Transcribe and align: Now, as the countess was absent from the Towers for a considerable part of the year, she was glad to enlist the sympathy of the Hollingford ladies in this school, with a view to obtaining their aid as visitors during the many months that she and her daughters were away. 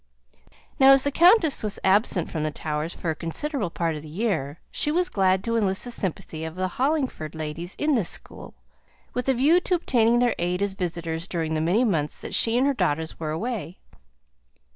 Now, 0.79 0.93
as 0.93 1.03
the 1.03 1.11
countess 1.11 1.61
was 1.61 1.77
absent 1.83 2.27
from 2.31 2.41
the 2.41 2.49
Towers 2.49 2.91
for 2.91 3.11
a 3.11 3.15
considerable 3.15 3.69
part 3.69 3.95
of 3.95 4.01
the 4.01 4.07
year, 4.07 4.59
she 4.71 4.91
was 4.91 5.09
glad 5.09 5.43
to 5.43 5.55
enlist 5.55 5.83
the 5.85 5.91
sympathy 5.91 6.43
of 6.43 6.55
the 6.55 6.69
Hollingford 6.69 7.35
ladies 7.35 7.75
in 7.77 7.93
this 7.93 8.09
school, 8.09 8.55
with 9.13 9.29
a 9.29 9.35
view 9.35 9.59
to 9.59 9.75
obtaining 9.75 10.17
their 10.17 10.33
aid 10.39 10.63
as 10.63 10.73
visitors 10.73 11.27
during 11.27 11.53
the 11.53 11.61
many 11.61 11.83
months 11.83 12.17
that 12.17 12.33
she 12.33 12.57
and 12.57 12.65
her 12.65 12.73
daughters 12.73 13.19
were 13.19 13.29
away. 13.29 13.77